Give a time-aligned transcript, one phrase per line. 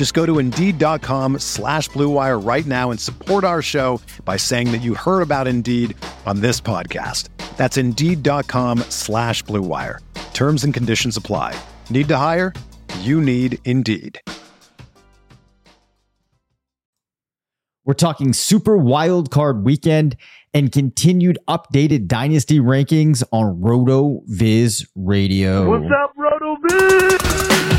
[0.00, 4.78] Just go to Indeed.com slash BlueWire right now and support our show by saying that
[4.78, 7.28] you heard about Indeed on this podcast.
[7.58, 9.98] That's Indeed.com slash BlueWire.
[10.32, 11.54] Terms and conditions apply.
[11.90, 12.54] Need to hire?
[13.00, 14.22] You need Indeed.
[17.84, 20.16] We're talking super wild card weekend
[20.54, 25.68] and continued updated dynasty rankings on RotoViz Radio.
[25.68, 27.69] What's up, Roto Viz?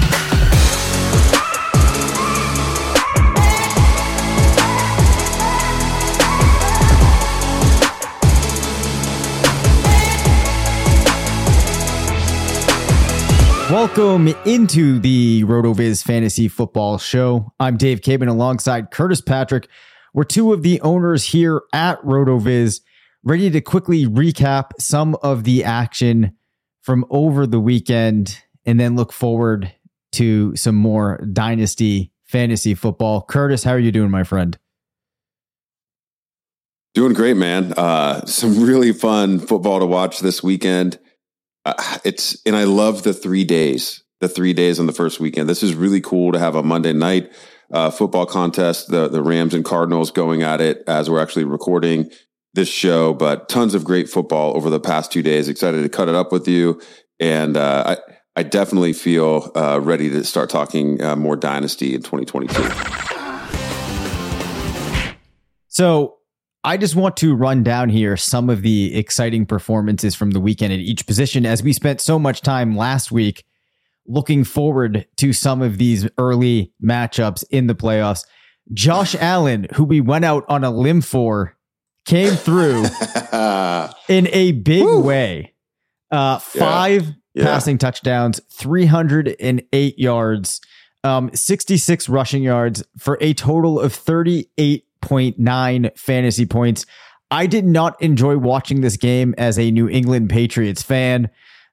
[13.71, 17.53] Welcome into the RotoViz Fantasy Football Show.
[17.57, 19.69] I'm Dave Caban alongside Curtis Patrick.
[20.13, 22.81] We're two of the owners here at RotoViz,
[23.23, 26.35] ready to quickly recap some of the action
[26.81, 29.71] from over the weekend and then look forward
[30.11, 33.21] to some more dynasty fantasy football.
[33.21, 34.57] Curtis, how are you doing, my friend?
[36.93, 37.71] Doing great, man.
[37.77, 40.99] Uh, some really fun football to watch this weekend
[41.65, 45.49] uh, it's and I love the three days, the three days on the first weekend.
[45.49, 47.31] This is really cool to have a Monday night
[47.71, 48.89] uh, football contest.
[48.89, 52.09] The the Rams and Cardinals going at it as we're actually recording
[52.53, 55.47] this show, but tons of great football over the past two days.
[55.47, 56.81] Excited to cut it up with you,
[57.19, 62.01] and uh, I I definitely feel uh, ready to start talking uh, more dynasty in
[62.01, 63.11] 2022.
[65.67, 66.17] So
[66.63, 70.71] I just want to run down here some of the exciting performances from the weekend
[70.73, 73.43] at each position as we spent so much time last week
[74.07, 78.25] looking forward to some of these early matchups in the playoffs.
[78.73, 81.57] Josh Allen, who we went out on a limb for,
[82.05, 82.83] came through
[84.07, 85.01] in a big Woo.
[85.01, 85.53] way.
[86.11, 87.13] Uh, five yeah.
[87.33, 87.45] Yeah.
[87.45, 90.61] passing touchdowns, 308 yards,
[91.03, 96.85] um, 66 rushing yards for a total of 38 0.9 fantasy points.
[97.29, 101.29] I did not enjoy watching this game as a New England Patriots fan,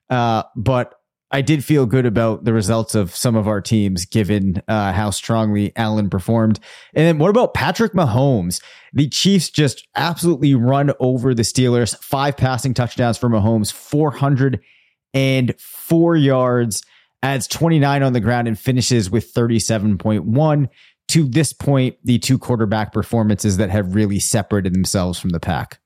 [0.08, 0.94] uh, but
[1.30, 5.10] I did feel good about the results of some of our teams given uh, how
[5.10, 6.58] strongly Allen performed.
[6.94, 8.62] And then what about Patrick Mahomes?
[8.94, 12.02] The Chiefs just absolutely run over the Steelers.
[12.02, 16.82] Five passing touchdowns for Mahomes, 404 yards,
[17.22, 20.68] adds 29 on the ground and finishes with 37.1
[21.08, 25.80] to this point, the two quarterback performances that have really separated themselves from the pack.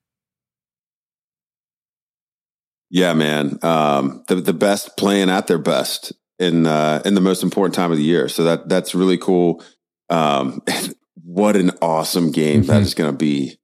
[2.91, 3.59] Yeah, man.
[3.63, 7.91] Um, the the best playing at their best in uh, in the most important time
[7.91, 8.29] of the year.
[8.29, 9.65] So that that's really cool.
[10.11, 10.61] Um,
[11.25, 12.71] what an awesome game mm-hmm.
[12.71, 13.57] that is going to be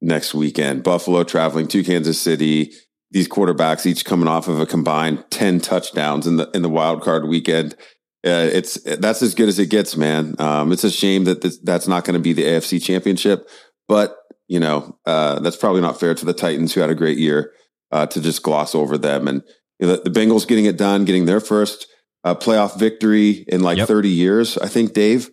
[0.00, 0.82] next weekend.
[0.82, 2.72] Buffalo traveling to Kansas City.
[3.12, 7.02] These quarterbacks each coming off of a combined ten touchdowns in the in the wild
[7.02, 7.76] card weekend.
[8.24, 10.36] Uh, it's that's as good as it gets, man.
[10.38, 13.48] Um, it's a shame that this, that's not going to be the AFC Championship,
[13.88, 14.16] but
[14.46, 17.52] you know uh, that's probably not fair to the Titans, who had a great year,
[17.90, 19.26] uh, to just gloss over them.
[19.26, 19.42] And
[19.80, 21.88] you know, the, the, Bengals getting it done, getting their first
[22.22, 23.88] uh, playoff victory in like yep.
[23.88, 25.28] 30 years, I think, Dave,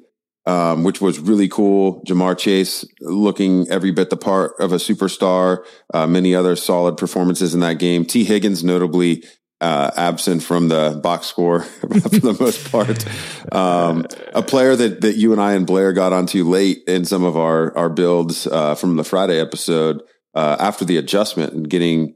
[0.48, 2.02] um, which was really cool.
[2.06, 5.64] Ja'Marr Chase looking every bit the part of a superstar.
[5.94, 8.06] Uh, many other solid performances in that game.
[8.06, 9.24] Tee Higgins, notably
[9.62, 13.06] uh, absent from the box score for the most part.
[13.54, 17.24] Um, a player that, that you and I and Blair got onto late in some
[17.24, 20.02] of our, our builds uh, from the Friday episode
[20.34, 22.16] uh, after the adjustment and getting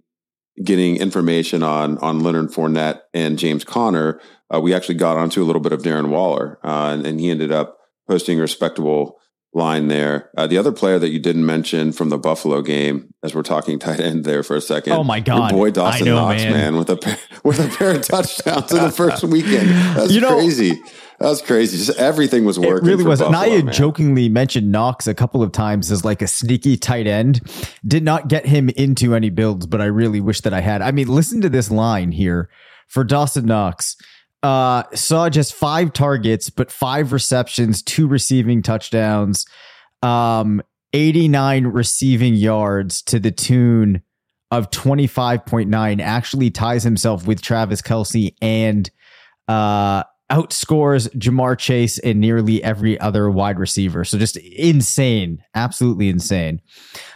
[0.64, 4.22] getting information on on Leonard Fournette and James Conner.
[4.54, 7.32] Uh, we actually got onto a little bit of Darren Waller, uh, and, and he
[7.32, 9.18] ended up posting a respectable
[9.54, 10.30] line there.
[10.38, 13.80] Uh, the other player that you didn't mention from the Buffalo game, as we're talking
[13.80, 14.94] tight end there for a second.
[14.94, 16.54] Oh my god, your boy Dawson know, Knox, man.
[16.54, 16.76] man.
[16.78, 19.70] with a pair, with a pair of touchdowns in the first weekend.
[19.70, 20.82] That's you know, crazy.
[21.20, 21.78] That was crazy.
[21.78, 22.88] Just everything was working.
[22.88, 23.20] It really was.
[23.20, 26.76] Buffalo, and I had jokingly mentioned Knox a couple of times as like a sneaky
[26.76, 27.42] tight end.
[27.86, 30.82] Did not get him into any builds, but I really wish that I had.
[30.82, 32.50] I mean, listen to this line here
[32.88, 33.96] for Dawson Knox.
[34.44, 39.46] Uh, saw just five targets, but five receptions, two receiving touchdowns,
[40.02, 40.62] um,
[40.92, 44.02] 89 receiving yards to the tune
[44.52, 46.02] of 25.9.
[46.02, 48.90] Actually ties himself with Travis Kelce and
[49.50, 54.04] uh outscores Ja'Marr Chase and nearly every other wide receiver.
[54.04, 56.62] So just insane, absolutely insane.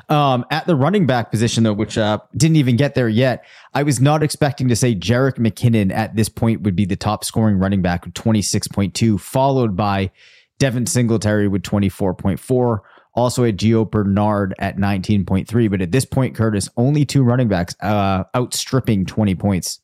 [0.09, 3.83] Um, at the running back position, though, which uh, didn't even get there yet, I
[3.83, 7.57] was not expecting to say Jerick McKinnon at this point would be the top scoring
[7.57, 10.11] running back with 26.2, followed by
[10.59, 12.79] Devin Singletary with 24.4.
[13.13, 15.71] Also at Gio Bernard at 19.3.
[15.71, 19.79] But at this point, Curtis, only two running backs uh, outstripping 20 points.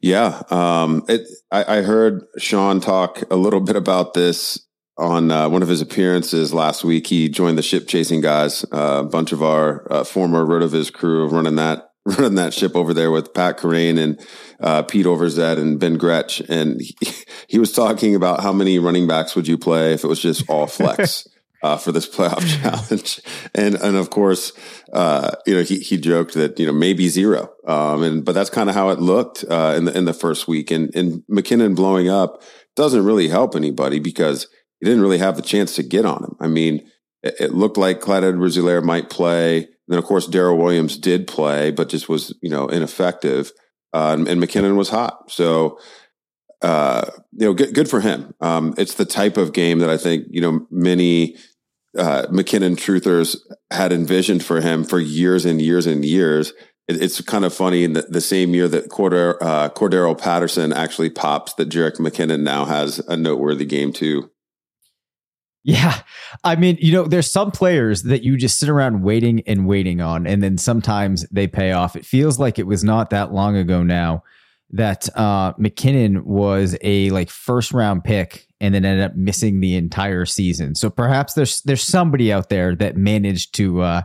[0.00, 4.58] Yeah, um, it, I, I, heard Sean talk a little bit about this
[4.98, 7.06] on uh, one of his appearances last week.
[7.06, 11.28] He joined the ship chasing guys, uh, a bunch of our uh, former Rotoviz crew
[11.28, 14.20] running that running that ship over there with Pat Kerrane and
[14.60, 16.96] uh, Pete Overzet and Ben Gretch, and he,
[17.48, 20.48] he was talking about how many running backs would you play if it was just
[20.48, 21.26] all flex.
[21.64, 23.20] uh, for this playoff challenge.
[23.54, 24.52] And, and of course,
[24.92, 27.50] uh, you know, he, he joked that, you know, maybe zero.
[27.66, 30.46] Um, and, but that's kind of how it looked, uh, in the, in the first
[30.46, 32.42] week and, and McKinnon blowing up
[32.76, 34.46] doesn't really help anybody because
[34.78, 36.36] he didn't really have the chance to get on him.
[36.38, 36.86] I mean,
[37.22, 39.58] it, it looked like Clyde Edwards-Helaire might play.
[39.58, 43.52] And then of course, Darrel Williams did play, but just was, you know, ineffective.
[43.94, 45.30] Uh, and, and McKinnon was hot.
[45.30, 45.78] So,
[46.60, 48.34] uh, you know, good, good for him.
[48.40, 51.36] Um, it's the type of game that I think, you know, many
[51.98, 53.36] uh, McKinnon truthers
[53.70, 56.52] had envisioned for him for years and years and years.
[56.88, 60.72] It, it's kind of funny in the, the same year that Corder, uh, Cordarrelle Patterson
[60.72, 64.30] actually pops that Jerick McKinnon now has a noteworthy game too.
[65.66, 66.00] Yeah.
[66.44, 70.02] I mean, you know, there's some players that you just sit around waiting and waiting
[70.02, 71.96] on, and then sometimes they pay off.
[71.96, 74.24] It feels like it was not that long ago now
[74.74, 79.76] that uh, McKinnon was a like first round pick and then ended up missing the
[79.76, 80.74] entire season.
[80.74, 84.02] So perhaps there's there's somebody out there that managed to uh,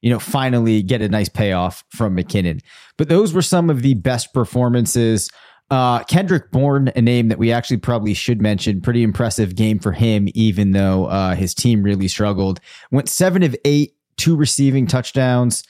[0.00, 2.60] you know finally get a nice payoff from McKinnon.
[2.96, 5.30] But those were some of the best performances.
[5.70, 9.92] Uh, Kendrick Bourne, a name that we actually probably should mention, pretty impressive game for
[9.92, 12.60] him, even though uh, his team really struggled.
[12.90, 15.64] Went seven of eight, two receiving touchdowns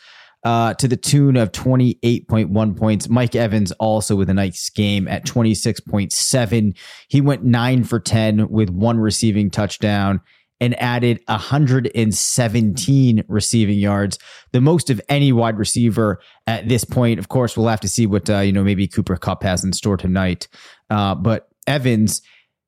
[0.45, 3.09] uh, to the tune of 28.1 points.
[3.09, 6.77] Mike Evans also with a nice game at 26.7.
[7.09, 10.21] He went nine for 10 with one receiving touchdown
[10.61, 14.19] and added 117 receiving yards,
[14.53, 17.19] the most of any wide receiver at this point.
[17.19, 19.73] Of course, we'll have to see what, uh, you know, maybe Cooper Kupp has in
[19.73, 20.49] store tonight.
[20.91, 22.23] Uh, but Evans,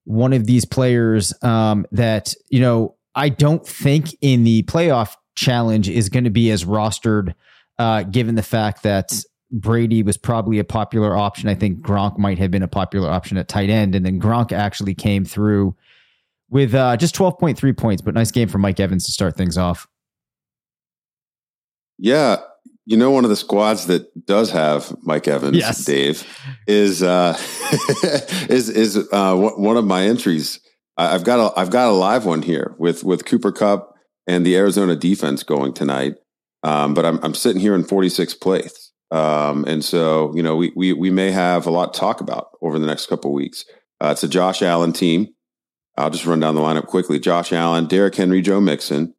[0.05, 5.89] one of these players um, that, you know, I don't think in the playoff challenge
[5.89, 7.35] is going to be as rostered
[7.81, 11.49] uh, given the fact that Brady was probably a popular option.
[11.49, 13.95] I think Gronk might have been a popular option at tight end.
[13.95, 15.75] And then Gronk actually came through
[16.51, 19.89] with uh, just 12.3 points, but nice game for Mike Evans to start things off.
[21.99, 22.43] Yeah.
[22.85, 25.83] You know, one of the squads that does have Mike Evans, yes.
[25.83, 26.27] Dave,
[26.67, 27.39] is uh,
[28.49, 30.59] is is uh, one of my entries.
[30.97, 33.95] I've got a I've got a live one here with with Cooper Kupp
[34.27, 36.17] and the Arizona defense going tonight.
[36.63, 38.93] Um, but I'm, I'm sitting here in 46th place.
[39.11, 42.49] Um, and so, you know, we, we, we may have a lot to talk about
[42.63, 43.65] over the next couple weeks.
[44.01, 45.29] Uh, it's a Josh Allen team.
[45.97, 47.19] I'll just run down the lineup quickly.
[47.19, 49.15] Josh Allen, Derrick Henry, Joe Mixon.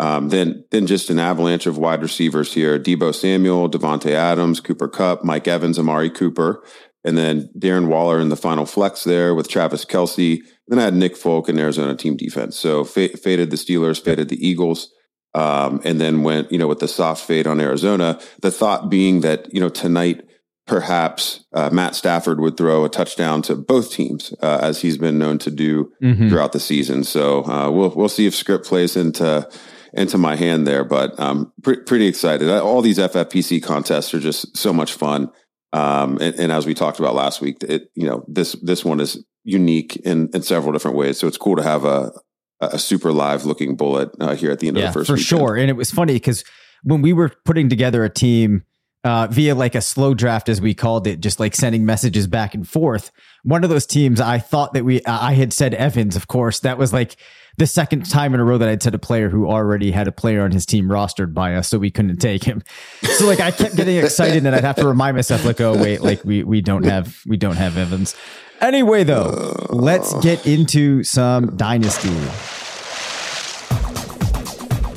[0.00, 2.78] Um, then, then just an avalanche of wide receivers here.
[2.78, 6.64] Deebo Samuel, Davante Adams, Cooper Kupp, Mike Evans, Amari Cooper,
[7.04, 10.38] and then Darren Waller in the final flex there with Travis Kelce.
[10.68, 12.58] Then I had Nick Folk in Arizona team defense.
[12.58, 14.90] So f- faded the Steelers, faded the Eagles.
[15.32, 19.20] Um, and then went, you know, with the soft fade on Arizona, the thought being
[19.20, 20.24] that, you know, tonight,
[20.66, 25.18] perhaps uh, Matt Stafford would throw a touchdown to both teams, uh, as he's been
[25.18, 26.28] known to do mm-hmm.
[26.28, 27.04] throughout the season.
[27.04, 29.48] So uh, we'll we'll see if script plays into
[29.92, 32.48] into my hand there, but um, pre- pretty excited.
[32.48, 35.30] All these FFPC contests are just so much fun.
[35.72, 39.00] Um, and, and, as we talked about last week, it you know this this one
[39.00, 41.18] is unique in in several different ways.
[41.18, 42.12] So it's cool to have a
[42.60, 45.14] a super live looking bullet uh, here at the end yeah, of the first for
[45.14, 45.26] weekend.
[45.26, 45.56] sure.
[45.56, 46.44] And it was funny because
[46.82, 48.64] when we were putting together a team
[49.04, 52.54] uh, via like a slow draft, as we called it, just like sending messages back
[52.54, 53.10] and forth.
[53.42, 56.76] One of those teams, I thought that we, I had said Evans, of course, that
[56.76, 57.16] was like
[57.56, 60.12] the second time in a row that I'd said a player who already had a
[60.12, 62.62] player on his team rostered by us, so we couldn't take him.
[63.02, 66.00] So like I kept getting excited, and I'd have to remind myself, like, oh wait,
[66.00, 68.14] like we we don't have we don't have Evans.
[68.60, 72.08] Anyway, though, let's get into some dynasty.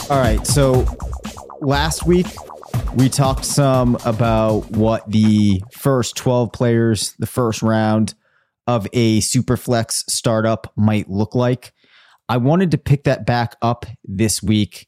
[0.10, 0.86] All right, so
[1.62, 2.28] last week
[2.94, 8.14] we talked some about what the first 12 players, the first round
[8.68, 11.74] of a Superflex startup might look like.
[12.30, 14.88] I wanted to pick that back up this week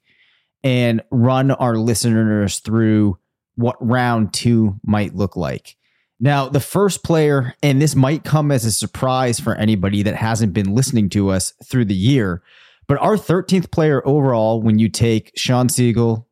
[0.63, 3.17] and run our listeners through
[3.55, 5.75] what round two might look like.
[6.19, 10.53] Now, the first player, and this might come as a surprise for anybody that hasn't
[10.53, 12.41] been listening to us through the year,
[12.87, 16.27] but our 13th player overall, when you take Sean Siegel,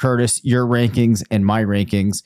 [0.00, 2.22] Curtis, your rankings, and my rankings,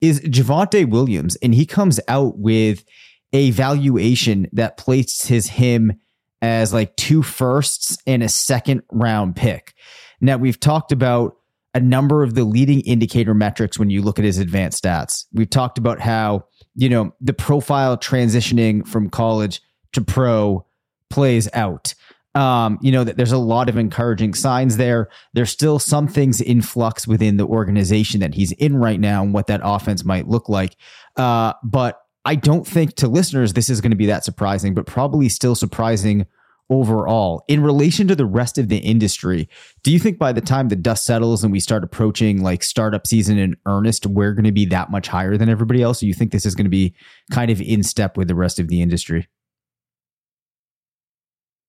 [0.00, 1.36] is Javonte Williams.
[1.36, 2.84] And he comes out with
[3.32, 6.00] a valuation that places him
[6.42, 9.74] as like two firsts and a second round pick.
[10.20, 11.36] Now, we've talked about
[11.74, 15.26] a number of the leading indicator metrics when you look at his advanced stats.
[15.32, 19.60] We've talked about how, you know, the profile transitioning from college
[19.92, 20.66] to pro
[21.10, 21.94] plays out.
[22.36, 25.08] Um, you know, that there's a lot of encouraging signs there.
[25.32, 29.34] There's still some things in flux within the organization that he's in right now and
[29.34, 30.76] what that offense might look like.
[31.16, 34.86] Uh, but I don't think to listeners this is going to be that surprising, but
[34.86, 36.26] probably still surprising
[36.68, 37.44] overall.
[37.48, 39.48] In relation to the rest of the industry,
[39.82, 43.06] do you think by the time the dust settles and we start approaching like startup
[43.06, 46.02] season in earnest, we're going to be that much higher than everybody else?
[46.02, 46.94] Or you think this is going to be
[47.32, 49.28] kind of in step with the rest of the industry?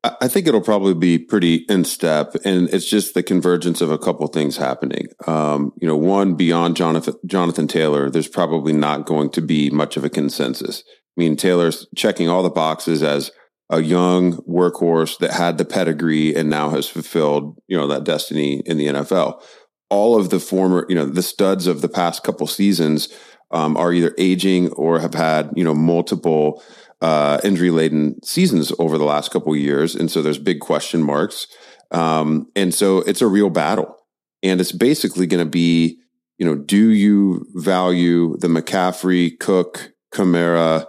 [0.04, 4.00] I think it'll probably be pretty in step, and it's just the convergence of a
[4.00, 5.08] couple things happening.
[5.28, 9.98] Um, you know, one beyond Jonathan Jonathan Taylor, there's probably not going to be much
[9.98, 10.84] of a consensus.
[10.88, 13.32] I mean, Taylor's checking all the boxes as
[13.70, 18.62] a young workhorse that had the pedigree and now has fulfilled, you know, that destiny
[18.66, 19.42] in the NFL.
[19.90, 23.08] All of the former, you know, the studs of the past couple seasons
[23.52, 26.64] um, are either aging or have had, you know, multiple
[27.02, 29.96] uh, injury laden seasons over the last couple years.
[29.96, 31.48] And so there's big question marks.
[31.90, 33.98] Um, and so it's a real battle.
[34.44, 36.00] And it's basically going to be,
[36.38, 40.86] you know, do you value the McCaffrey, Cook, Kamara,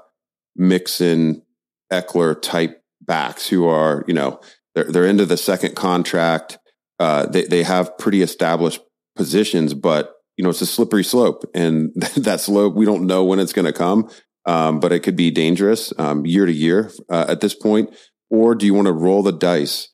[0.56, 1.42] Mixon,
[1.90, 4.40] Ekeler type backs who are, you know,
[4.74, 6.58] they're, they're into the second contract.
[6.98, 8.80] Uh, they, they have pretty established
[9.16, 13.38] positions, but you know, it's a slippery slope and that slope, we don't know when
[13.38, 14.08] it's going to come
[14.44, 17.94] um, but it could be dangerous um, year to year uh, at this point.
[18.30, 19.88] Or do you want to roll the dice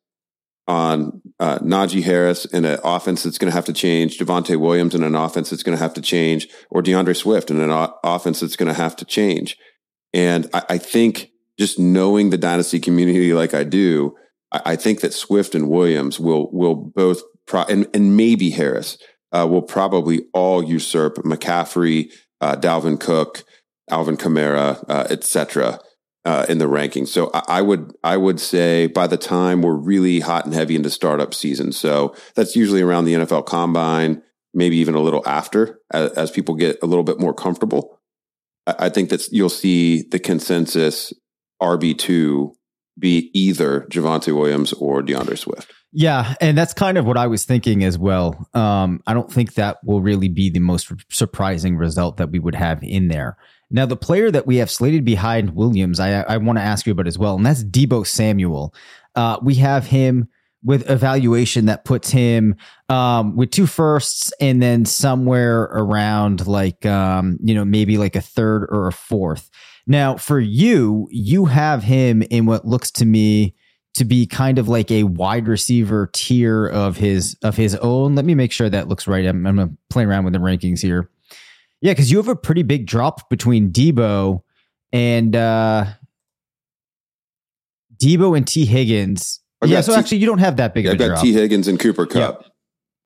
[0.69, 4.95] on uh, Najee Harris in an offense that's going to have to change, Javonte Williams
[4.95, 7.95] in an offense that's going to have to change, or D'Andre Swift in an o-
[8.05, 9.57] offense that's going to have to change?
[10.13, 14.15] And I, I, think just knowing the dynasty community like I do,
[14.53, 18.99] I, I think that Swift and Williams will will both pro- and, and maybe Harris
[19.33, 23.43] uh, will probably all usurp McCaffrey, uh, Dalvin Cook,
[23.91, 25.81] Alvin Kamara, uh, etc.
[26.25, 27.09] Uh, in the rankings.
[27.09, 30.77] So I, I, would I would say by the time we're really hot and heavy
[30.77, 35.79] into startup season, so that's usually around the NFL Combine, maybe even a little after,
[35.91, 37.99] as, as people get a little bit more comfortable.
[38.67, 41.15] I, I think that you'll see the consensus
[41.63, 42.55] RB two
[42.99, 45.73] be either Javonte Williams or D'Andre Swift.
[45.93, 48.49] Yeah, and that's kind of what I was thinking as well.
[48.53, 52.55] Um, I don't think that will really be the most surprising result that we would
[52.55, 53.39] have in there.
[53.71, 56.93] Now, the player that we have slated behind Williams, I, I want to ask you
[56.93, 58.75] about as well, and that's Deebo Samuel.
[59.15, 60.29] Uh, we have him
[60.65, 62.57] with evaluation that puts him
[62.89, 68.21] um, with two firsts and then somewhere around like um, you know maybe like a
[68.21, 69.51] third or a fourth.
[69.87, 73.55] Now, for you, you have him in what looks to me
[73.95, 78.15] to be kind of like a wide receiver tier of his of his own.
[78.15, 79.27] Let me make sure that looks right.
[79.27, 81.11] I'm, I'm gonna play around with the rankings here.
[81.81, 84.43] Yeah, because you have a pretty big drop between Deebo
[84.93, 85.87] and uh
[88.03, 89.41] Deebo and Tee Higgins.
[89.61, 91.23] I've yeah, so T- actually you don't have that big yeah, of a I've got
[91.23, 92.43] Tee Higgins and Cooper Kupp.
[92.43, 92.53] Yep.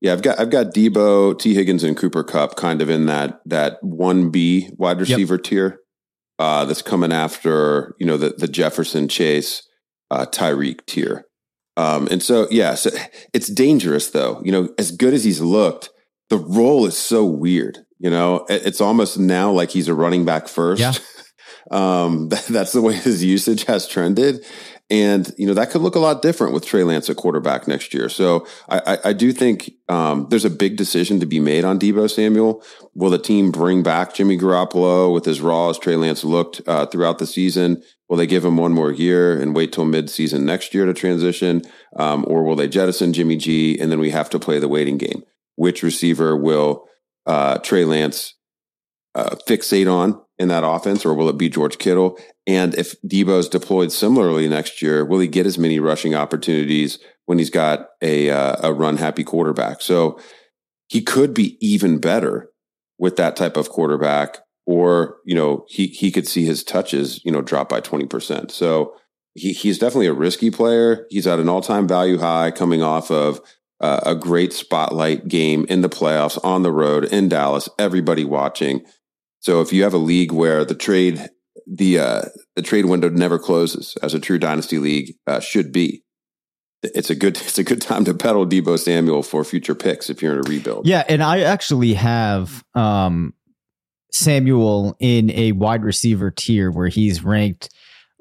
[0.01, 3.39] Yeah, I've got I've got Deebo, Tee Higgins, and Cooper Kupp kind of in that
[3.45, 5.43] that one B wide receiver yep.
[5.43, 5.79] tier.
[6.39, 9.67] Uh, that's coming after you know the the Jefferson Chase
[10.11, 11.25] uh, Tyreek tier.
[11.77, 12.89] Um, and so yeah, so
[13.33, 14.41] it's dangerous though.
[14.43, 15.89] You know, as good as he's looked,
[16.29, 17.82] the role is so weird.
[18.03, 20.81] You know, it's almost now like he's a running back first.
[20.81, 20.91] Yeah.
[21.71, 24.45] um, that, that's the way his usage has trended.
[24.89, 27.93] And, you know, that could look a lot different with Trey Lance at quarterback next
[27.93, 28.09] year.
[28.09, 31.79] So I, I, I do think um, there's a big decision to be made on
[31.79, 32.61] Deebo Samuel.
[32.93, 36.85] Will the team bring back Jimmy Garoppolo with as raw as Trey Lance looked uh,
[36.87, 37.81] throughout the season?
[38.09, 40.93] Will Will they give him one more year and wait till midseason next year to
[40.93, 41.61] transition?
[41.95, 44.97] Um, or will they jettison Jimmy G and then we have to play the waiting
[44.97, 45.23] game?
[45.55, 46.85] Which receiver will
[47.25, 48.35] uh, Trey Lance
[49.15, 52.17] uh, fixate on in that offense, or will it be George Kittle?
[52.47, 57.37] And if Deebo's deployed similarly next year, will he get as many rushing opportunities when
[57.37, 59.81] he's got a uh, a run happy quarterback?
[59.81, 60.19] So
[60.87, 62.49] he could be even better
[62.97, 67.31] with that type of quarterback, or you know he he could see his touches you
[67.31, 68.51] know drop by twenty percent.
[68.51, 68.95] So
[69.35, 71.05] he he's definitely a risky player.
[71.09, 73.41] He's at an all time value high, coming off of
[73.83, 77.67] uh, a great spotlight game in the playoffs on the road in Dallas.
[77.77, 78.85] Everybody watching.
[79.41, 81.29] So if you have a league where the trade
[81.67, 82.21] the uh,
[82.55, 86.01] the trade window never closes, as a true dynasty league uh, should be,
[86.81, 90.21] it's a good it's a good time to peddle Deebo Samuel for future picks if
[90.21, 90.87] you're in a rebuild.
[90.87, 93.33] Yeah, and I actually have um,
[94.13, 97.69] Samuel in a wide receiver tier where he's ranked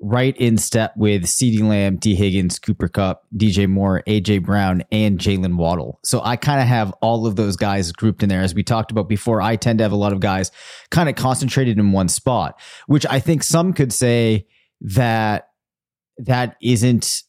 [0.03, 5.19] right in step with CeeDee Lamb, Tee Higgins, Cooper Kupp, DJ Moore, AJ Brown, and
[5.19, 6.01] Jaylen Waddle.
[6.05, 8.41] So I kind of have all of those guys grouped in there.
[8.41, 10.51] As we talked about before, I tend to have a lot of guys
[10.91, 14.47] kind of concentrated in one spot, which I think some could say
[14.81, 15.49] that
[16.19, 17.23] that isn't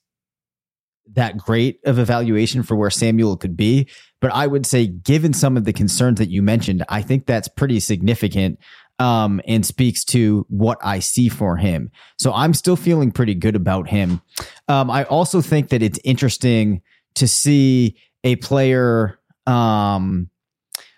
[1.11, 3.87] that great of evaluation for where Samuel could be.
[4.19, 7.47] But I would say, given some of the concerns that you mentioned, I think that's
[7.47, 8.57] pretty significant
[8.99, 11.91] um, and speaks to what I see for him.
[12.17, 14.21] So I'm still feeling pretty good about him.
[14.67, 16.81] Um, I also think that it's interesting
[17.15, 20.29] to see a player um,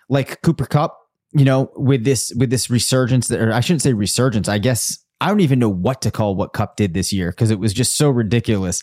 [0.08, 0.96] like Cooper Kupp,
[1.32, 4.48] you know, with this with this resurgence, or I shouldn't say resurgence.
[4.48, 7.50] I guess I don't even know what to call what Kupp did this year because
[7.50, 8.82] it was just so ridiculous.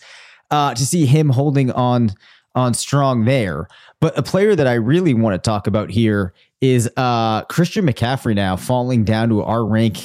[0.52, 2.12] Uh, to see him holding on
[2.56, 3.68] on strong there.
[4.00, 8.36] But a player that I really want to talk about here is uh, Christian McCaffrey
[8.36, 9.98] now falling down to our rank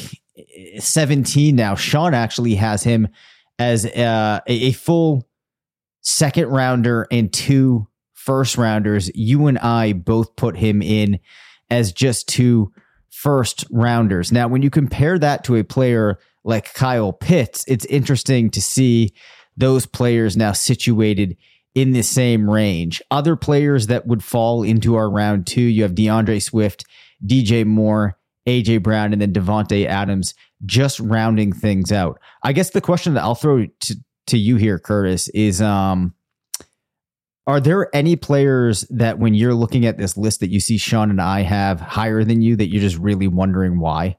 [0.78, 1.75] 17 now.
[1.75, 3.09] Sean actually has him
[3.59, 5.28] as uh, a, a full
[6.00, 9.11] second rounder and two first rounders.
[9.14, 11.19] You and I both put him in
[11.71, 12.73] as just two
[13.11, 14.33] first rounders.
[14.33, 19.12] Now, when you compare that to a player like Kyle Pitts, it's interesting to see
[19.57, 21.37] those players now situated
[21.75, 23.02] in the same range.
[23.10, 26.84] Other players that would fall into our round two, you have D'Andre Swift,
[27.25, 32.21] DJ Moore, AJ Brown, and then Davante Adams just rounding things out.
[32.43, 33.97] I guess the question that I'll throw to,
[34.28, 36.14] to you here, Curtis, is um
[37.47, 41.08] are there any players that when you're looking at this list that you see Sean
[41.08, 44.19] and I have higher than you that you're just really wondering why?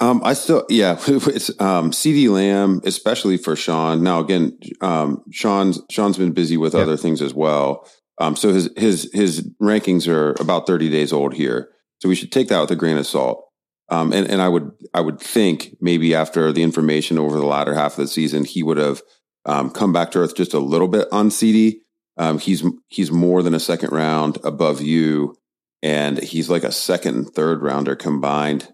[0.00, 4.02] Um, I still, yeah, it's um, CeeDee Lamb, especially for Sean.
[4.02, 7.88] Now, again, um, Sean's Sean's been busy with other things as well.
[8.18, 11.70] Um, so his his his rankings are about thirty days old here.
[12.00, 13.46] So we should take that with a grain of salt.
[13.88, 17.74] Um, and and I would I would think maybe after the information over the latter
[17.74, 19.02] half of the season, he would have
[19.46, 21.76] um, come back to earth just a little bit on CeeDee.
[22.16, 25.36] Um, he's he's more than a second round above you,
[25.82, 28.73] and he's like a second and third rounder combined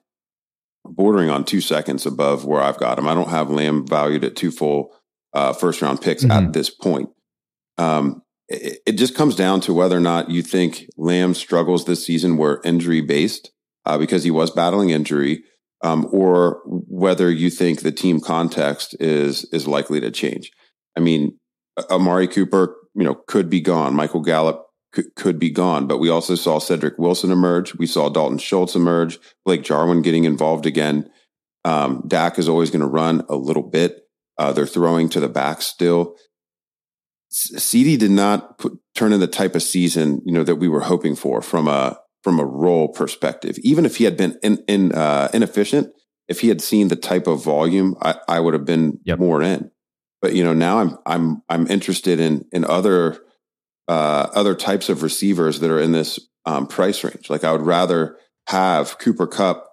[0.84, 3.06] bordering on two seconds above where I've got him.
[3.06, 4.94] I don't have Lamb valued at two full
[5.32, 6.46] uh, first round picks mm-hmm.
[6.46, 7.10] at this point.
[7.78, 12.04] Um, it, it, just comes down to whether or not you think Lamb struggles this
[12.04, 13.52] season were injury based
[13.86, 15.44] uh, because he was battling injury,
[15.82, 20.50] um, or whether you think the team context is is likely to change.
[20.96, 21.38] I mean,
[21.90, 23.94] Amari Cooper, you know, could be gone.
[23.94, 25.86] Michael Gallup could, could be gone.
[25.86, 27.74] But we also saw Cedric Wilson emerge.
[27.76, 29.18] We saw Dalton Schultz emerge.
[29.44, 31.10] Blake Jarwin getting involved again.
[31.64, 34.02] Um, Dak is always going to run a little bit.
[34.38, 36.16] Uh, they're throwing to the back still.
[37.30, 40.80] CeeDee did not put, turn in the type of season you know that we were
[40.80, 43.56] hoping for from a from a role perspective.
[43.62, 45.92] Even if he had been in, in uh, inefficient,
[46.28, 49.18] if he had seen the type of volume, I, I would have been yep.
[49.18, 49.70] more in.
[50.20, 53.18] But you know now I'm I'm I'm interested in in other
[53.90, 57.28] uh, other types of receivers that are in this um, price range.
[57.28, 59.66] Like I would rather have Cooper Kupp,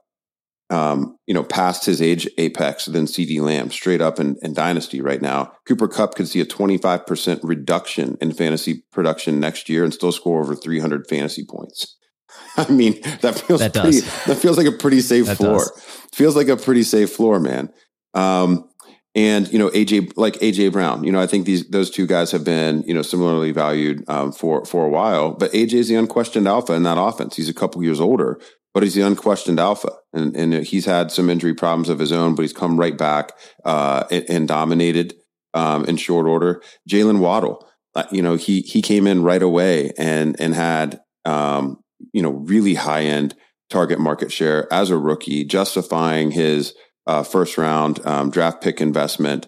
[0.72, 5.02] um, you know, past his age apex than CeeDee Lamb straight up in, in Dynasty
[5.02, 5.54] right now.
[5.68, 10.42] Cooper Kupp could see a 25% reduction in fantasy production next year and still score
[10.42, 11.96] over 300 fantasy points.
[12.58, 15.60] I mean, that feels that pretty, that feels like a pretty safe floor.
[15.60, 15.72] Does.
[16.12, 17.72] Feels like a pretty safe floor, man.
[18.16, 18.68] Um,
[19.16, 21.04] and you know AJ like AJ Brown.
[21.04, 24.32] You know, I think these those two guys have been you know similarly valued um,
[24.32, 25.32] for for a while.
[25.32, 27.36] But AJ is the unquestioned alpha in that offense.
[27.36, 28.40] He's a couple years older,
[28.74, 32.36] but he's the unquestioned alpha, and and he's had some injury problems of his own,
[32.36, 33.32] but he's come right back
[33.66, 35.16] uh, and, and, dominated
[35.54, 36.62] um, in short order.
[36.88, 41.80] Jaylen Waddle, uh, you know, he he came in right away and and had um,
[42.14, 43.36] you know really high end
[43.70, 46.74] target market share as a rookie, justifying his
[47.08, 49.48] uh, first round um, draft pick investment.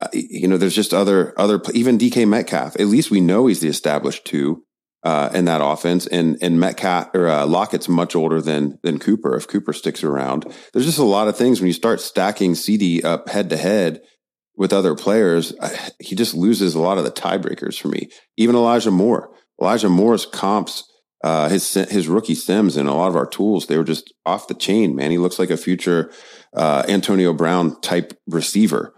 [0.00, 2.76] Uh, you know, there's just other other even DK Metcalf.
[2.76, 4.64] At least we know he's the established two
[5.02, 9.34] uh, in that offense, and and Metcalf or uh, Lockett's much older than than Cooper.
[9.36, 13.04] If Cooper sticks around, there's just a lot of things when you start stacking CeeDee
[13.04, 14.02] up head to head
[14.54, 15.52] with other players.
[15.58, 18.10] Uh, he just loses a lot of the tiebreakers for me.
[18.36, 19.30] Even Elijah Moore.
[19.60, 20.84] Elijah Moore's comps
[21.24, 24.48] uh, his his rookie Sims and a lot of our tools, they were just off
[24.48, 25.10] the chain, man.
[25.10, 26.12] He looks like a future
[26.54, 28.94] uh, Antonio Brown type receiver.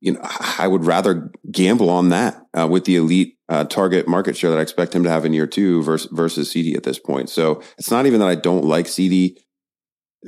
[0.00, 0.20] You know,
[0.58, 4.58] I would rather gamble on that uh, with the elite uh, target market share that
[4.58, 7.30] I expect him to have in year two versus versus CeeDee at this point.
[7.30, 9.36] So it's not even that I don't like CeeDee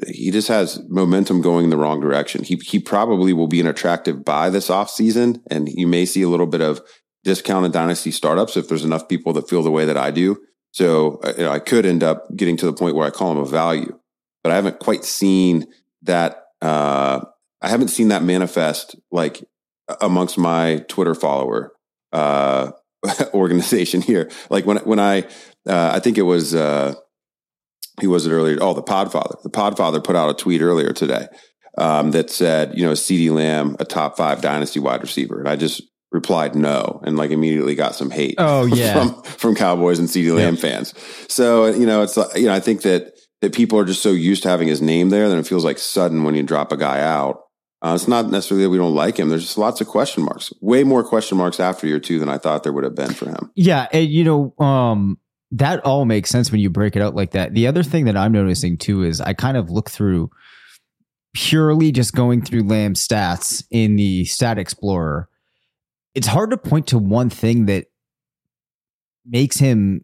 [0.08, 2.44] He just has momentum going in the wrong direction.
[2.44, 6.28] He he probably will be an attractive buy this offseason, and you may see a
[6.28, 6.80] little bit of
[7.24, 10.38] discounted dynasty startups if there's enough people that feel the way that I do.
[10.76, 13.32] So uh, you know, I could end up getting to the point where I call
[13.32, 13.98] him a value,
[14.42, 15.68] but I haven't quite seen
[16.02, 16.48] that.
[16.60, 17.24] Uh,
[17.62, 19.42] I haven't seen that manifest like
[20.02, 21.72] amongst my Twitter follower
[22.12, 22.72] uh,
[23.32, 24.30] organization here.
[24.50, 25.22] Like when when I
[25.66, 26.94] uh, I think it was uh,
[28.02, 28.58] who was it earlier?
[28.60, 29.42] Oh, the Podfather.
[29.42, 31.28] The Podfather put out a tweet earlier today
[31.78, 35.56] um, that said, you know, CeeDee Lamb a top five dynasty wide receiver, and I
[35.56, 35.80] just
[36.12, 38.36] replied no and like immediately got some hate.
[38.38, 40.94] Oh yeah, from from Cowboys and CeeDee Lamb fans.
[41.28, 44.42] So you know, it's you know, I think that that people are just so used
[44.44, 47.00] to having his name there that it feels like sudden when you drop a guy
[47.00, 47.42] out.
[47.82, 49.28] Uh, it's not necessarily that we don't like him.
[49.28, 50.50] There's just lots of question marks.
[50.62, 53.28] Way more question marks after year two than I thought there would have been for
[53.28, 53.50] him.
[53.54, 55.18] Yeah, and, you know, um,
[55.52, 57.52] that all makes sense when you break it out like that.
[57.52, 60.30] The other thing that I'm noticing too is I kind of look through
[61.34, 65.28] purely just going through Lamb stats in the Stat Explorer
[66.16, 67.86] it's hard to point to one thing that
[69.26, 70.02] makes him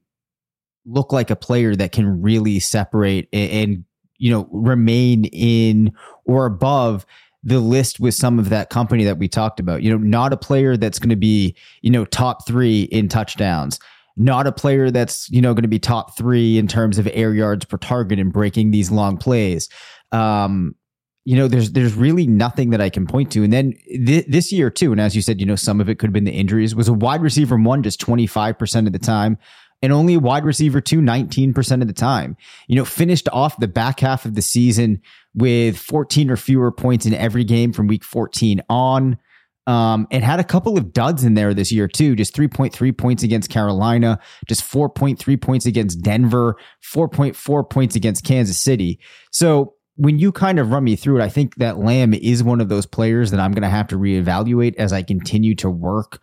[0.84, 3.84] look like a player that can really separate and, and
[4.18, 5.90] you know remain in
[6.26, 7.06] or above
[7.42, 9.82] the list with some of that company that we talked about.
[9.82, 13.80] You know, not a player that's going to be, you know, top 3 in touchdowns.
[14.16, 17.34] Not a player that's, you know, going to be top 3 in terms of air
[17.34, 19.68] yards per target and breaking these long plays.
[20.12, 20.76] Um,
[21.24, 23.44] you know, there's there's really nothing that I can point to.
[23.44, 25.98] And then th- this year too, and as you said, you know, some of it
[25.98, 26.74] could have been the injuries.
[26.74, 29.38] Was a wide receiver one just 25 percent of the time,
[29.82, 32.36] and only a wide receiver two 19 percent of the time.
[32.66, 35.00] You know, finished off the back half of the season
[35.34, 39.18] with 14 or fewer points in every game from week 14 on.
[39.64, 42.16] Um, and had a couple of duds in there this year too.
[42.16, 46.56] Just 3.3 points against Carolina, just 4.3 points against Denver,
[46.92, 48.98] 4.4 points against Kansas City.
[49.30, 52.60] So when you kind of run me through it, I think that Lamb is one
[52.60, 56.20] of those players that I'm going to have to reevaluate as I continue to work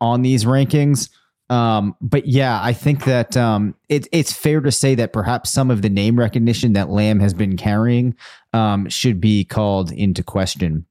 [0.00, 1.10] on these rankings.
[1.48, 5.70] Um, but yeah, I think that um, it, it's fair to say that perhaps some
[5.70, 8.16] of the name recognition that Lamb has been carrying
[8.52, 10.86] um, should be called into question.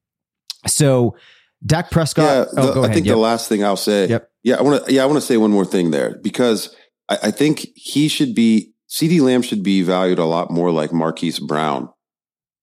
[0.66, 1.18] So,
[1.66, 2.48] Dak Prescott.
[2.54, 3.16] Yeah, oh, the, I think yep.
[3.16, 4.08] the last thing I'll say.
[4.08, 4.32] Yep.
[4.44, 4.94] Yeah, I want to.
[4.94, 6.74] Yeah, I want to say one more thing there because
[7.10, 8.72] I, I think he should be.
[8.90, 11.90] CeeDee Lamb should be valued a lot more like Marquise Brown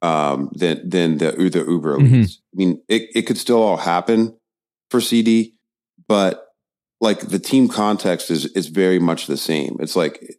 [0.06, 2.22] um, than than the the Uber mm-hmm.
[2.22, 4.36] I mean, it it could still all happen
[4.90, 5.52] for CeeDee,
[6.08, 6.46] but
[7.00, 9.76] like the team context is is very much the same.
[9.80, 10.38] It's like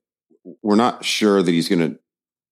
[0.63, 1.99] we're not sure that he's going to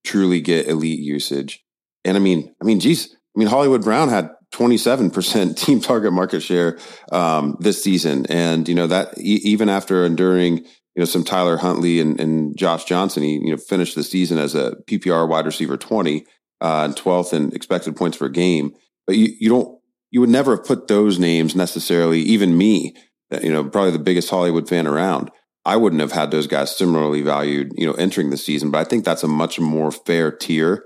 [0.04, 1.64] truly get elite usage.
[2.04, 6.42] And I mean, I mean, geez, I mean, Hollywood Brown had 27% team target market
[6.42, 6.78] share
[7.12, 8.26] um, this season.
[8.28, 12.58] And, you know, that e- even after enduring, you know, some Tyler Huntley and, and,
[12.58, 16.26] Josh Johnson, he, you know, finished the season as a PPR wide receiver 20
[16.62, 18.74] uh, and 12th in expected points per game.
[19.08, 19.80] But you, you don't,
[20.12, 22.96] you would never have put those names necessarily, even me,
[23.32, 25.32] uh, you know, probably the biggest Hollywood fan around.
[25.66, 28.70] I wouldn't have had those guys similarly valued, you know, entering the season.
[28.70, 30.86] But I think that's a much more fair tier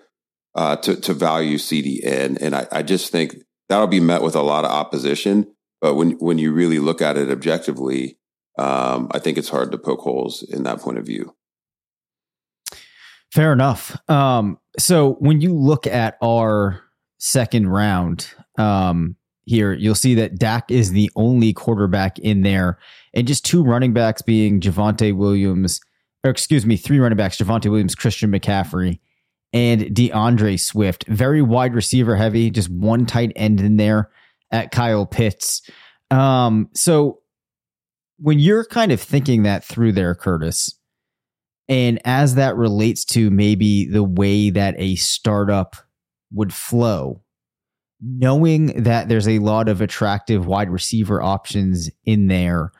[0.56, 3.36] uh, to to value CeeDee in, and I, I just think
[3.68, 5.54] that'll be met with a lot of opposition.
[5.82, 8.18] But when when you really look at it objectively,
[8.58, 11.36] um, I think it's hard to poke holes in that point of view.
[13.34, 13.96] Fair enough.
[14.10, 16.82] Um, so when you look at our
[17.18, 19.15] second round um,
[19.46, 22.80] here, you'll see that Dak is the only quarterback in there,
[23.13, 25.82] and just two running backs being Javonte Williams,
[26.24, 29.00] or excuse me, three running backs: Javonte Williams, Christian McCaffrey,
[29.54, 31.06] and D'Andre Swift.
[31.08, 34.10] Very wide receiver heavy, just one tight end in there
[34.52, 35.62] at Kyle Pitts.
[36.12, 37.20] Um, so
[38.18, 40.79] when you're kind of thinking that through there, Curtis,
[41.70, 45.78] and as that relates to maybe the way that a startup
[46.34, 47.22] would flow,
[48.02, 52.72] knowing that there's a lot of attractive wide receiver options in there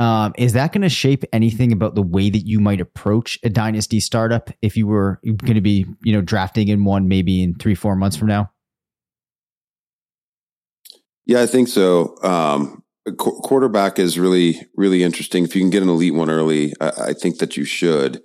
[0.00, 3.48] um, is that going to shape anything about the way that you might approach a
[3.48, 7.54] dynasty startup if you were going to be, you know, drafting in one maybe in
[7.54, 8.50] three, four months from now?
[11.26, 12.16] Yeah, I think so.
[12.22, 15.44] Um, qu- quarterback is really, really interesting.
[15.44, 18.22] If you can get an elite one early, I, I think that you should.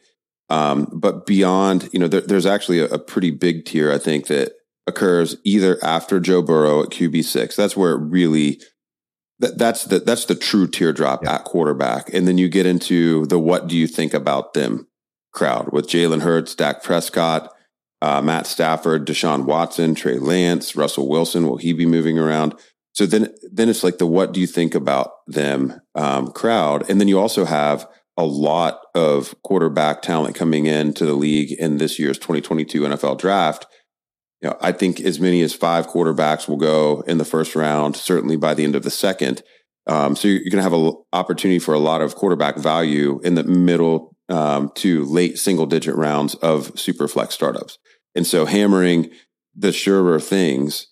[0.49, 4.27] Um, but beyond, you know, there, there's actually a, a pretty big tier, I think,
[4.27, 4.53] that
[4.85, 7.55] occurs either after Joe Burrow at QB six.
[7.55, 8.59] That's where it really
[9.39, 11.35] that, that's the that's the true teardrop yeah.
[11.35, 14.87] at quarterback, and then you get into the what do you think about them
[15.33, 17.51] crowd with Jalen Hurts, Dak Prescott,
[18.01, 21.47] uh, Matt Stafford, Deshaun Watson, Trey Lance, Russell Wilson.
[21.47, 22.55] Will he be moving around?
[22.93, 26.99] So then then it's like the what do you think about them um, crowd, and
[26.99, 31.97] then you also have a lot of quarterback talent coming into the league in this
[31.97, 33.65] year's 2022 NFL draft
[34.43, 37.95] you know, I think as many as five quarterbacks will go in the first round,
[37.95, 39.41] certainly by the end of the second.
[39.87, 43.35] Um, so you're, going to have an opportunity for a lot of quarterback value in
[43.35, 47.77] the middle um, to late single digit rounds of super flex startups.
[48.15, 49.11] And so hammering
[49.55, 50.87] the surer things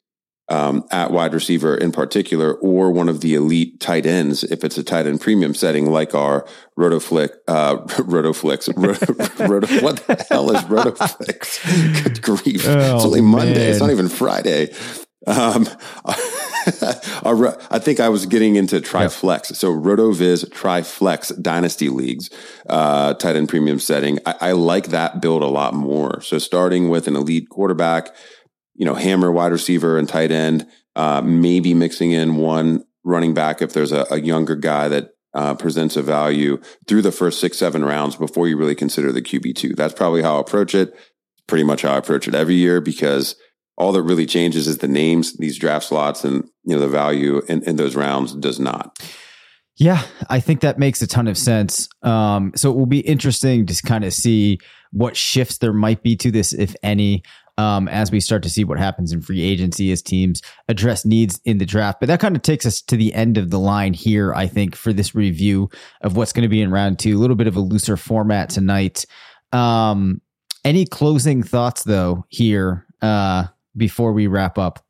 [0.50, 4.78] um, at wide receiver in particular, or one of the elite tight ends, if it's
[4.78, 6.46] a tight end premium setting like our
[6.78, 12.04] Rotoflick, uh, Rotoflix, Roto, Roto, what the hell is Rotoflix?
[12.04, 12.68] Good grief.
[12.68, 13.54] Oh, it's only Monday.
[13.54, 13.70] Man.
[13.70, 14.74] It's not even Friday.
[15.28, 15.68] Um,
[16.04, 19.56] I think I was getting into Triflex.
[19.56, 22.32] So RotoViz Triflex Dynasty Leagues,
[22.68, 24.18] uh, tight end premium setting.
[24.26, 26.22] I, I like that build a lot more.
[26.22, 28.16] So starting with an elite quarterback,
[28.76, 33.62] you know, hammer wide receiver and tight end, uh, maybe mixing in one running back
[33.62, 37.58] if there's a, a younger guy that uh, presents a value through the first six,
[37.58, 39.76] seven rounds before you really consider the QB2.
[39.76, 40.94] That's probably how I approach it.
[41.48, 43.36] Pretty much how I approach it every year because
[43.78, 47.42] all that really changes is the names, these draft slots, and you know the value
[47.48, 49.00] in, in those rounds does not.
[49.78, 51.90] Yeah, I think that makes a ton of sense.
[52.04, 54.60] Um, so it will be interesting to kind of see
[54.92, 57.24] what shifts there might be to this, if any
[57.58, 61.40] um, as we start to see what happens in free agency as teams address needs
[61.46, 62.00] in the draft.
[62.00, 64.76] But that kind of takes us to the end of the line here, I think,
[64.76, 65.70] for this review
[66.02, 67.18] of what's going to be in round two.
[67.18, 69.06] A little bit of a looser format tonight.
[69.52, 70.22] Um,
[70.64, 74.86] any closing thoughts, though, here uh, before we wrap up?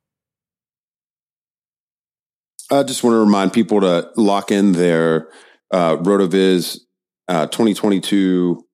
[2.70, 5.30] I just want to remind people to lock in their
[5.72, 6.80] uh, RotoViz
[7.28, 8.66] uh, 2022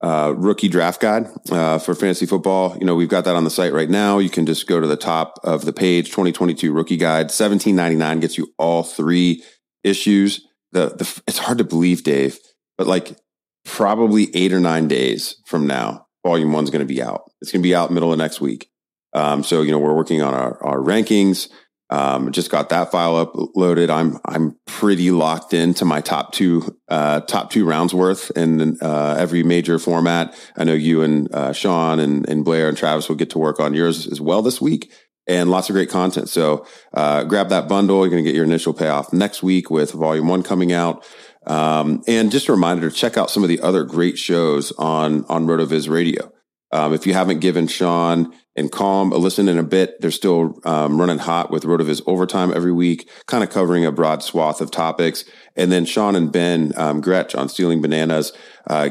[0.00, 2.76] uh, rookie draft guide uh, for fantasy football.
[2.78, 4.18] You know, we've got that on the site right now.
[4.18, 8.38] You can just go to the top of the page, 2022 rookie guide, 17.99 gets
[8.38, 9.42] you all three
[9.82, 10.46] issues.
[10.72, 12.38] The, the it's hard to believe, Dave,
[12.76, 13.16] but like
[13.64, 17.22] probably eight or nine days from now, volume one's going to be out.
[17.40, 18.70] It's going to be out middle of next week.
[19.14, 21.48] Um, so you know we're working on our, our rankings.
[21.90, 23.88] Um, just got that file uploaded.
[23.88, 29.16] I'm I'm pretty locked into my top two uh, top two rounds worth in uh,
[29.18, 30.34] every major format.
[30.56, 33.58] I know you and uh, Sean and, and Blair and Travis will get to work
[33.58, 34.92] on yours as well this week,
[35.26, 36.28] and lots of great content.
[36.28, 38.00] So uh, grab that bundle.
[38.00, 41.06] You're going to get your initial payoff next week with Volume One coming out.
[41.46, 45.24] Um, and just a reminder to check out some of the other great shows on
[45.30, 46.30] on RotoViz Radio.
[46.70, 50.58] Um, if you haven't given Sean and Calm a listen in a bit, they're still
[50.64, 54.70] um, running hot with RotoViz Overtime every week, kind of covering a broad swath of
[54.70, 55.24] topics.
[55.56, 58.32] And then Sean and Ben um, Gretch on Stealing Bananas,
[58.66, 58.90] uh,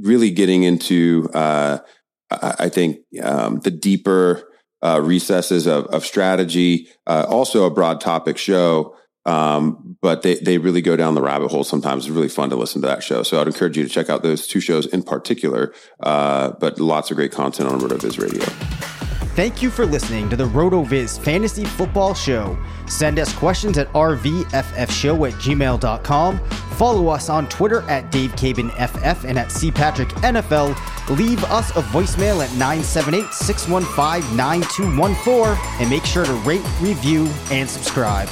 [0.00, 1.78] really getting into, uh,
[2.30, 4.50] I think, um, the deeper
[4.82, 6.88] uh, recesses of, of strategy.
[7.06, 8.96] Uh, also, a broad topic show.
[9.26, 12.06] Um, but they, they really go down the rabbit hole sometimes.
[12.06, 13.22] It's really fun to listen to that show.
[13.22, 15.74] So I'd encourage you to check out those two shows in particular.
[16.00, 18.44] Uh, but lots of great content on RotoViz Radio.
[19.34, 22.56] Thank you for listening to the RotoViz Fantasy Football Show.
[22.86, 26.38] Send us questions at rvffshow at gmail.com.
[26.48, 31.18] Follow us on Twitter at DaveCabanFF and at CPatrickNFL.
[31.18, 37.68] Leave us a voicemail at 978 615 9214 and make sure to rate, review, and
[37.68, 38.28] subscribe.